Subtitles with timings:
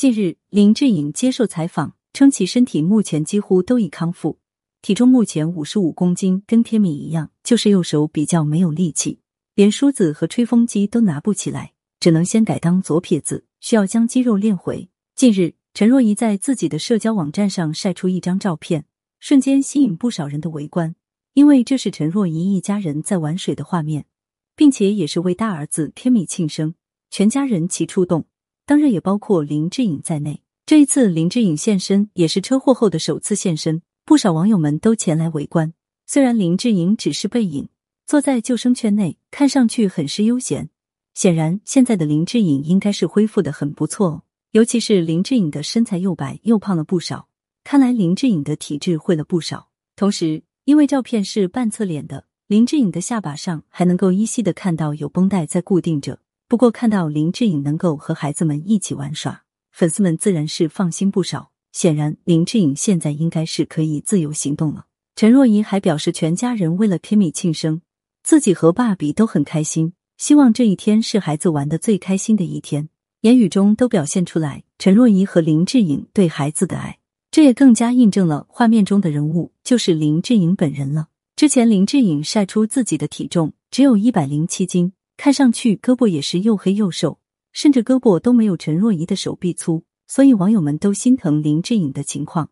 [0.00, 4.38] 近日，林志颖接受采访称，其身体目前几乎都已康复，
[4.80, 9.20] 体重目前五十五公斤，跟天米一样，就是右手比较没有力气，
[9.54, 14.88] 连梳子和吹风机都拿不起来，只能先改当左撇子，需要将肌肉练回。
[15.14, 18.86] 近日，陈若仪在自己的社交网站上晒出一张照片，
[19.18, 20.94] 瞬间吸引不少人的围观，
[21.34, 24.06] 因为这是陈若仪一家人在玩水的画面，
[24.56, 26.74] 并且也是为大儿子天米庆生，
[27.10, 28.24] 全家人齐出动。
[28.70, 30.44] 当然也包括林志颖在内。
[30.64, 35.74] 这一次林志颖现身也是车祸后的首次现身，不少网友们都前来围观。
[36.06, 37.68] 虽然林志颖只是背影，
[38.06, 40.70] 坐在救生圈内，看上去很是悠闲。
[41.14, 44.22] 显然，现在的林志颖应该是恢复的很不错。
[44.52, 47.26] 尤其是林志颖的身材又白又胖了不少，
[47.64, 49.70] 看来林志颖的体质会了不少。
[49.96, 56.20] 同时，因为照片是半侧脸的，林志颖的下巴上还能够依稀的看到有绷带在固定着。
[56.50, 61.52] 不过看到林志颖能够和孩子们一起玩耍，粉丝们自然是放心不少。
[61.70, 64.86] 显然，林志颖现在应该是可以自由行动了。
[65.14, 67.82] 陈若仪还表示，全家人为了 Kimi 庆生，
[68.24, 72.88] 自己和爸比都很开心，希望这一天是孩子玩的最开心的一天。
[73.20, 76.98] 言语中都表现出来陈若仪和林志颖对孩子的爱，
[77.30, 81.10] 这也更加印证了画面中的人物就是林志颖本人了。
[81.36, 84.94] 之前林志颖晒出自己的体重只有一百零七斤。
[85.22, 87.18] 看上去胳膊也是又黑又瘦，
[87.52, 92.48] 甚至胳膊都没有陈若仪的手臂粗，所以网友们都心疼林志颖的情况，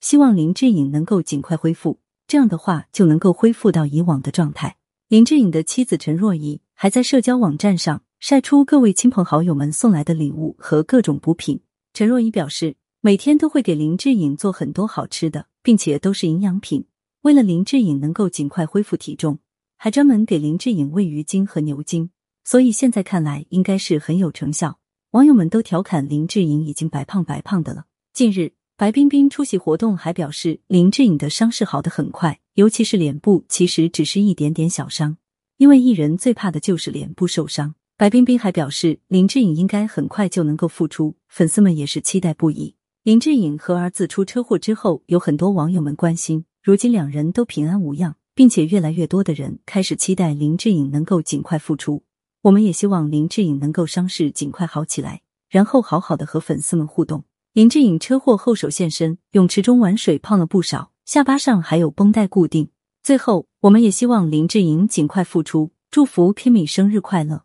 [0.00, 4.76] 希望林志颖能够尽快恢复，这样的话就能够恢复到以往的状态。
[5.08, 11.60] 林志颖的妻子陈若仪还在社交网站上晒出各位亲朋好友们送来的礼物和各种补品。
[11.92, 16.84] 陈若仪表示，每天都会给林志颖做很多好吃的，并且都是营养品，
[17.22, 19.40] 为了林志颖能够尽快恢复体重。
[19.84, 22.10] 还专门给林志颖喂鱼精和牛精，
[22.44, 24.78] 所以现在看来应该是很有成效。
[25.10, 27.86] 网友们都调侃林志颖已经白胖白胖的了。
[28.12, 35.16] 近日，白冰冰出席活动还表示，林志颖的伤势好得很快，尤其是脸部，其实只是一点点小伤，
[35.56, 37.74] 因为艺人最怕的就是脸部受伤。
[37.96, 42.76] 白冰冰还表示，林志颖应该很快就能够复出，粉丝们也是期待不已。
[43.02, 48.14] 林志颖和儿子出车祸之后，有很多网友们关心，如今两人都平安无恙。
[48.34, 52.04] 并且越来越多的人开始期待林志颖能够尽快复出，
[52.42, 57.24] 我们也希望林志颖能够伤势尽快好起来，然后好好的和粉丝们互动。
[57.52, 62.70] 林志颖车祸后首现身泳池中玩水，胖了不少，下巴上还有绷带固定。
[63.02, 67.44] 最后，我们也希望林志颖尽快复出，祝福 Kimi 生日快乐。